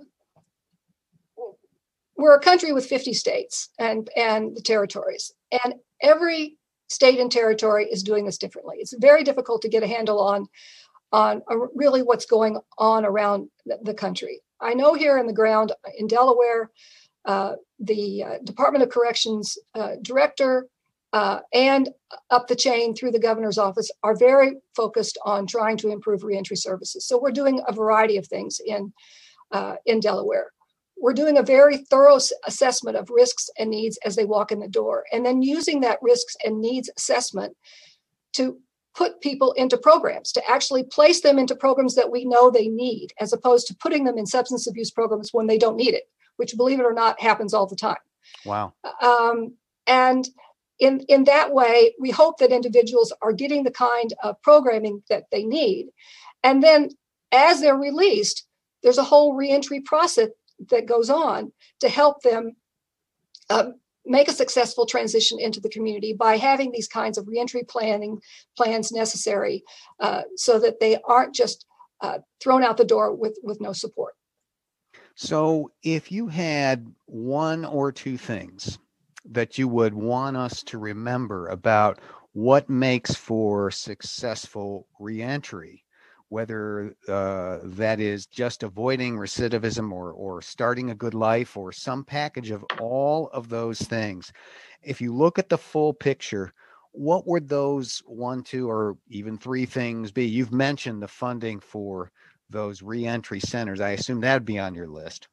[2.17, 5.33] we're a country with 50 states and and the territories,
[5.65, 6.57] and every
[6.89, 8.77] state and territory is doing this differently.
[8.79, 10.49] It's very difficult to get a handle on
[11.13, 13.49] on uh, really what's going on around
[13.83, 14.41] the country.
[14.61, 16.71] I know here in the ground in Delaware,
[17.25, 20.67] uh, the uh, Department of Corrections uh, director
[21.13, 21.89] uh, and
[22.31, 26.57] up the chain through the governor's office are very focused on trying to improve reentry
[26.57, 27.07] services.
[27.07, 28.93] So we're doing a variety of things in
[29.53, 30.51] uh, in Delaware
[30.97, 34.69] we're doing a very thorough assessment of risks and needs as they walk in the
[34.69, 37.57] door, and then using that risks and needs assessment
[38.35, 38.59] to
[38.95, 43.13] put people into programs, to actually place them into programs that we know they need,
[43.21, 46.05] as opposed to putting them in substance abuse programs when they don't need it,
[46.37, 47.97] which, believe it or not, happens all the time.
[48.45, 48.73] Wow.
[49.03, 49.55] Um,
[49.87, 50.29] and
[50.79, 55.25] in, in that way, we hope that individuals are getting the kind of programming that
[55.33, 55.89] they need.
[56.43, 56.91] And then
[57.33, 58.47] as they're released,
[58.83, 60.29] there's a whole reentry process
[60.71, 62.57] that goes on to help them
[63.51, 63.75] um,
[64.07, 68.21] make a successful transition into the community by having these kinds of reentry planning
[68.57, 69.63] plans necessary
[70.01, 71.67] uh, so that they aren't just
[72.01, 74.15] uh, thrown out the door with, with no support.
[75.17, 78.79] So, if you had one or two things
[79.31, 82.01] that you would want us to remember about
[82.33, 85.84] what makes for successful reentry,
[86.29, 92.05] whether uh, that is just avoiding recidivism or, or starting a good life or some
[92.05, 94.33] package of all of those things.
[94.83, 96.53] If you look at the full picture,
[96.93, 100.27] what would those one, two, or even three things be?
[100.27, 102.11] You've mentioned the funding for
[102.51, 103.81] those reentry centers.
[103.81, 105.29] I assume that'd be on your list.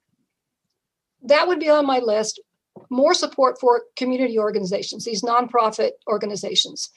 [1.24, 2.42] That would be on my list.
[2.90, 6.90] More support for community organizations, these nonprofit organizations.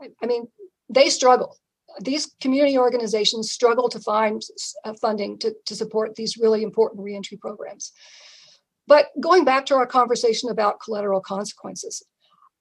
[0.00, 0.46] I mean,
[0.88, 1.58] they struggle.
[2.00, 4.42] These community organizations struggle to find
[4.84, 7.92] uh, funding to, to support these really important reentry programs.
[8.86, 12.04] But going back to our conversation about collateral consequences,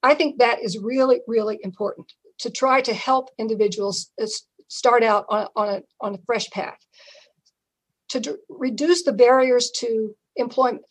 [0.03, 4.27] I think that is really, really important to try to help individuals uh,
[4.67, 6.79] start out on, on, a, on a fresh path,
[8.09, 10.85] to d- reduce the barriers to employment,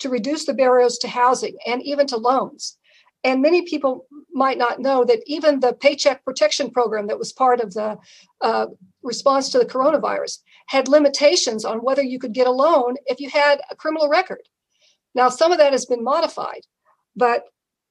[0.00, 2.78] to reduce the barriers to housing and even to loans.
[3.26, 7.60] And many people might not know that even the Paycheck Protection Program that was part
[7.60, 7.98] of the
[8.40, 8.66] uh,
[9.02, 13.28] response to the coronavirus had limitations on whether you could get a loan if you
[13.28, 14.42] had a criminal record.
[15.16, 16.60] Now, some of that has been modified,
[17.16, 17.46] but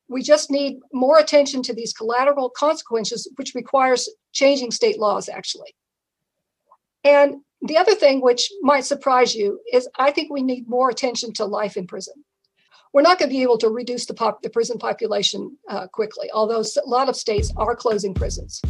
[0.08, 5.76] we just need more attention to these collateral consequences, which requires changing state laws, actually.
[7.04, 11.34] And the other thing which might surprise you is I think we need more attention
[11.34, 12.24] to life in prison.
[12.96, 16.30] We're not going to be able to reduce the, pop, the prison population uh, quickly,
[16.34, 18.62] although a lot of states are closing prisons.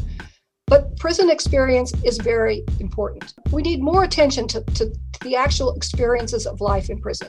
[0.66, 3.36] But prison experience is very important.
[3.52, 7.28] We need more attention to, to the actual experiences of life in prison.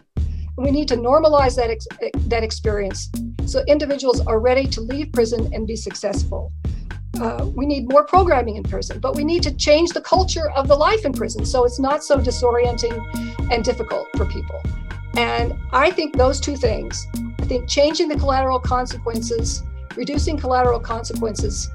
[0.57, 1.87] We need to normalize that, ex-
[2.29, 3.11] that experience
[3.45, 6.51] so individuals are ready to leave prison and be successful.
[7.21, 10.67] Uh, we need more programming in prison, but we need to change the culture of
[10.67, 12.99] the life in prison so it's not so disorienting
[13.53, 14.63] and difficult for people.
[15.17, 17.07] And I think those two things,
[17.41, 19.63] I think changing the collateral consequences,
[19.97, 21.71] reducing collateral consequences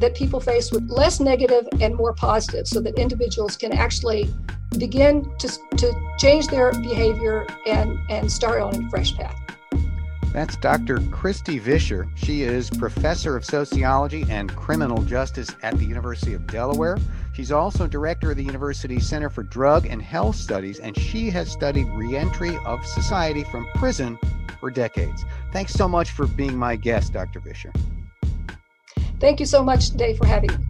[0.00, 4.28] that people face with less negative and more positive so that individuals can actually
[4.76, 9.38] begin to, to change their behavior and, and start on a fresh path.
[10.32, 10.98] That's Dr.
[11.12, 12.10] Christy Visher.
[12.16, 16.98] She is professor of sociology and criminal justice at the University of Delaware.
[17.34, 21.50] She's also director of the university's Center for Drug and Health Studies, and she has
[21.50, 24.16] studied reentry of society from prison
[24.60, 25.24] for decades.
[25.52, 27.40] Thanks so much for being my guest, Dr.
[27.40, 27.74] Visher.
[29.18, 30.64] Thank you so much, Dave, for having me.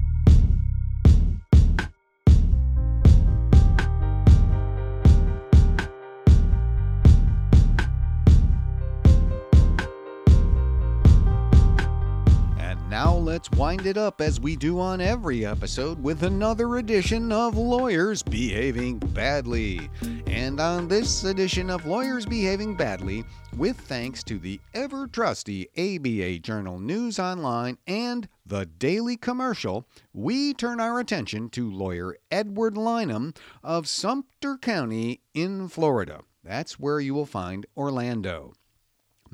[13.34, 18.22] Let's wind it up as we do on every episode with another edition of Lawyers
[18.22, 19.90] Behaving Badly.
[20.28, 23.24] And on this edition of Lawyers Behaving Badly,
[23.56, 30.54] with thanks to the ever trusty ABA Journal News Online and the Daily Commercial, we
[30.54, 36.20] turn our attention to lawyer Edward Lynham of Sumter County in Florida.
[36.44, 38.52] That's where you will find Orlando.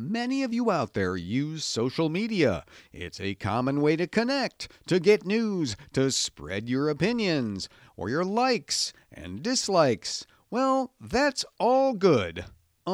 [0.03, 2.65] Many of you out there use social media.
[2.91, 8.25] It's a common way to connect, to get news, to spread your opinions, or your
[8.25, 10.25] likes and dislikes.
[10.51, 12.47] Well, that's all good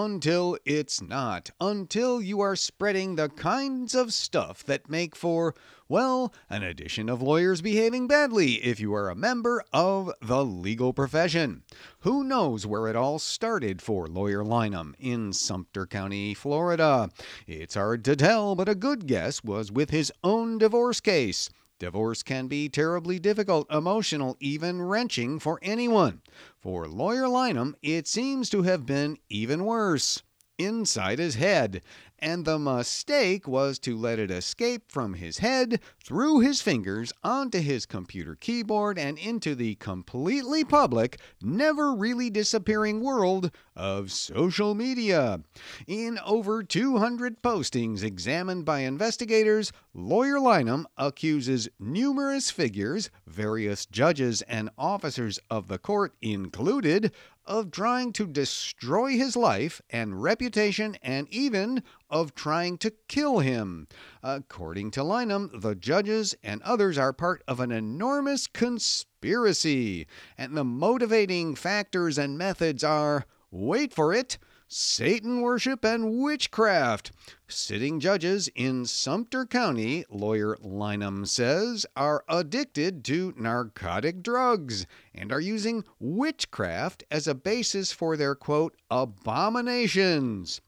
[0.05, 5.55] until it's not, until you are spreading the kinds of stuff that make for,
[5.89, 10.93] well, an edition of Lawyers Behaving Badly if you are a member of the legal
[10.93, 11.63] profession.
[12.01, 17.09] Who knows where it all started for Lawyer Lynham in Sumter County, Florida?
[17.47, 21.49] It's hard to tell, but a good guess was with his own divorce case.
[21.79, 26.23] Divorce can be terribly difficult, emotional, even wrenching for anyone.
[26.59, 30.23] For Lawyer Lynham, it seems to have been even worse
[30.59, 31.83] inside his head
[32.19, 37.59] and the mistake was to let it escape from his head, through his fingers, onto
[37.59, 45.41] his computer keyboard, and into the completely public, never really disappearing world of social media.
[45.87, 54.71] In over 200 postings examined by investigators, Lawyer Lynham accuses numerous figures, various judges and
[54.79, 57.13] officers of the court included,
[57.47, 63.87] of trying to destroy his life and reputation and even of trying to kill him.
[64.23, 70.65] According to Lynham, the judges and others are part of an enormous conspiracy, and the
[70.65, 74.39] motivating factors and methods are wait for it
[74.69, 77.13] Satan worship and witchcraft.
[77.47, 85.41] Sitting judges in Sumter County, lawyer Lynham says, are addicted to narcotic drugs and are
[85.41, 90.61] using witchcraft as a basis for their quote abominations.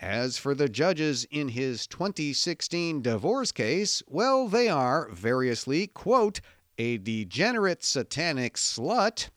[0.00, 6.40] As for the judges in his 2016 divorce case, well, they are variously, quote,
[6.78, 9.28] a degenerate satanic slut,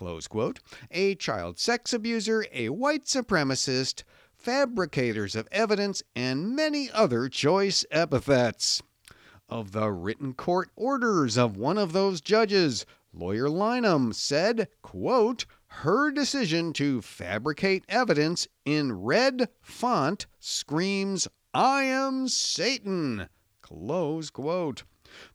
[0.00, 4.02] close quote, a child sex abuser, a white supremacist,
[4.34, 8.82] fabricators of evidence, and many other choice epithets.
[9.50, 16.10] Of the written court orders of one of those judges, lawyer Lynham said, quote, her
[16.10, 23.28] decision to fabricate evidence in red font screams, I am Satan.
[23.60, 24.84] Close quote.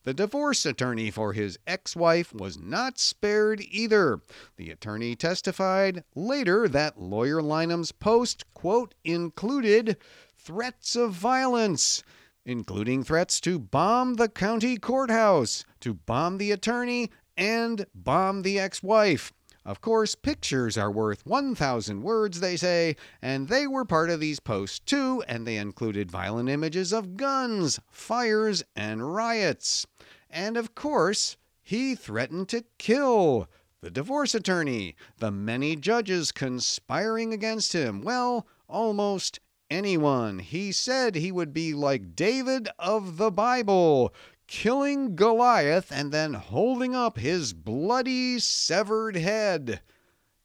[0.04, 4.20] The divorce attorney for his ex wife was not spared either.
[4.58, 9.98] The attorney testified later that lawyer Lynam's post, quote, included
[10.38, 12.04] threats of violence,
[12.46, 18.82] including threats to bomb the county courthouse, to bomb the attorney, and bomb the ex
[18.82, 19.34] wife.
[19.66, 24.40] Of course, pictures are worth 1,000 words, they say, and they were part of these
[24.40, 29.88] posts too, and they included violent images of guns, fires, and riots.
[30.30, 33.50] And of course, he threatened to kill
[33.82, 38.02] the divorce attorney, the many judges conspiring against him.
[38.04, 39.40] Well, almost
[39.70, 40.40] anyone.
[40.40, 44.14] He said he would be like David of the Bible,
[44.48, 49.82] killing Goliath and then holding up his bloody severed head.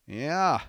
[0.07, 0.61] Yeah.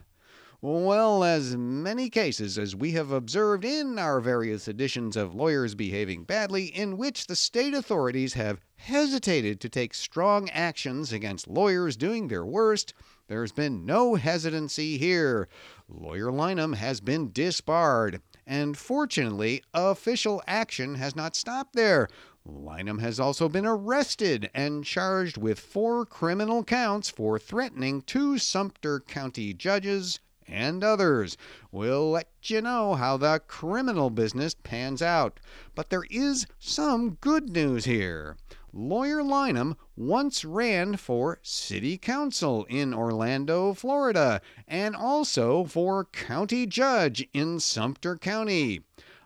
[0.64, 6.24] Well, as many cases as we have observed in our various editions of Lawyers Behaving
[6.24, 12.28] Badly, in which the state authorities have hesitated to take strong actions against lawyers doing
[12.28, 12.94] their worst,
[13.28, 15.48] there's been no hesitancy here.
[15.88, 18.22] Lawyer Lynam has been disbarred.
[18.46, 22.08] And fortunately, official action has not stopped there.
[22.48, 29.00] Lynam has also been arrested and charged with four criminal counts for threatening two Sumter
[29.00, 31.38] County judges and others.
[31.72, 35.40] We'll let you know how the criminal business pans out.
[35.76, 38.38] But there is some good news here.
[38.74, 47.28] Lawyer Lynam once ran for city council in Orlando, Florida, and also for county judge
[47.34, 48.82] in Sumter County.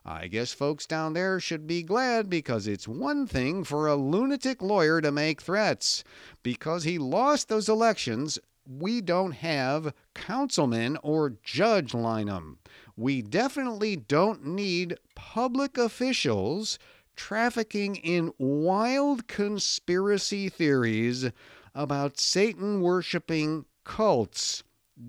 [0.07, 4.61] I guess folks down there should be glad because it's one thing for a lunatic
[4.61, 6.03] lawyer to make threats.
[6.43, 8.37] Because he lost those elections,
[8.67, 12.57] we don't have councilman or judge Lynam.
[12.95, 16.77] We definitely don't need public officials
[17.15, 21.31] trafficking in wild conspiracy theories
[21.73, 24.63] about Satan worshiping cults,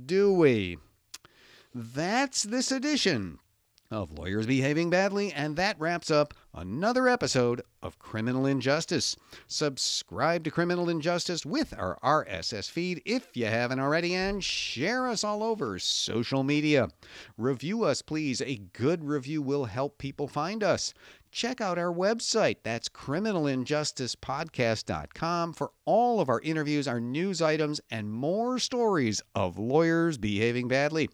[0.06, 0.78] do we?
[1.74, 3.40] That's this edition
[3.90, 9.16] of Lawyers Behaving Badly, and that wraps up another episode of Criminal Injustice.
[9.46, 15.24] Subscribe to Criminal Injustice with our RSS feed if you haven't already, and share us
[15.24, 16.88] all over social media.
[17.36, 18.40] Review us, please.
[18.40, 20.94] A good review will help people find us
[21.36, 22.56] check out our website.
[22.62, 30.16] That's criminalinjusticepodcast.com for all of our interviews, our news items, and more stories of lawyers
[30.16, 31.10] behaving badly.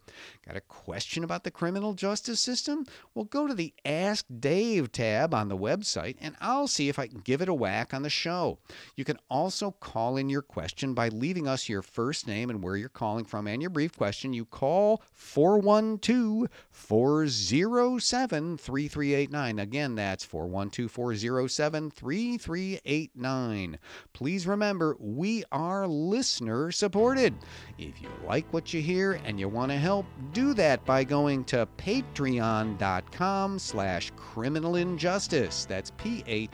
[0.47, 2.85] Got a question about the criminal justice system?
[3.15, 7.07] Well, go to the Ask Dave tab on the website and I'll see if I
[7.07, 8.59] can give it a whack on the show.
[8.97, 12.77] You can also call in your question by leaving us your first name and where
[12.77, 14.33] you're calling from and your brief question.
[14.33, 19.59] You call 412 407 3389.
[19.61, 23.79] Again, that's 412 407 3389.
[24.13, 27.33] Please remember, we are listener supported.
[27.79, 31.45] If you like what you hear and you want to help, do that by going
[31.45, 35.65] to patreon.com slash criminal injustice.
[35.65, 36.49] That's P-A-T-R-E-O-N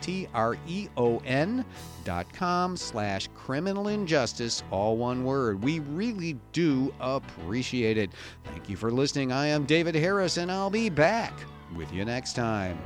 [2.03, 5.63] dot com slash criminal injustice, all one word.
[5.63, 8.11] We really do appreciate it.
[8.45, 9.31] Thank you for listening.
[9.31, 11.33] I am David Harris, and I'll be back
[11.75, 12.77] with you next time.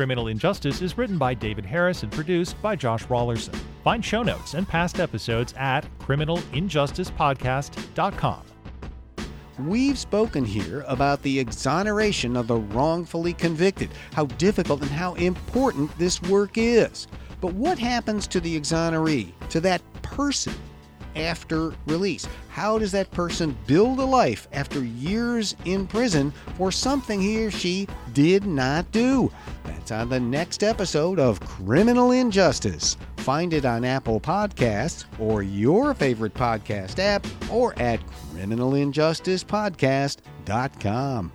[0.00, 3.54] Criminal Injustice is written by David Harris and produced by Josh Raulerson.
[3.84, 8.42] Find show notes and past episodes at criminalinjusticepodcast.com.
[9.58, 15.90] We've spoken here about the exoneration of the wrongfully convicted, how difficult and how important
[15.98, 17.06] this work is.
[17.42, 20.54] But what happens to the exoneree, to that person
[21.16, 22.26] after release?
[22.48, 27.50] How does that person build a life after years in prison for something he or
[27.50, 29.30] she did not do?
[29.64, 32.96] That's on the next episode of Criminal Injustice.
[33.18, 38.00] Find it on Apple Podcasts or your favorite podcast app or at
[38.34, 41.32] criminalinjusticepodcast.com.